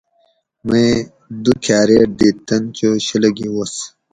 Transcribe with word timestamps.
میں 0.67 0.91
دو 1.43 1.51
کھاریٹ 1.63 2.09
دِت 2.19 2.37
تن 2.47 2.63
چو 2.77 2.89
شلہ 3.05 3.29
گی 3.37 3.47
وس 3.55 3.73